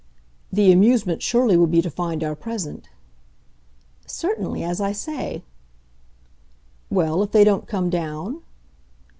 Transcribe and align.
"The 0.51 0.71
amusement 0.71 1.21
surely 1.21 1.55
will 1.55 1.67
be 1.67 1.79
to 1.79 1.91
find 1.91 2.23
our 2.23 2.35
present." 2.35 2.89
"Certainly 4.07 4.63
as 4.63 4.81
I 4.81 4.93
say." 4.93 5.43
"Well, 6.89 7.21
if 7.21 7.31
they 7.33 7.43
don't 7.43 7.67
come 7.67 7.91
down 7.91 8.41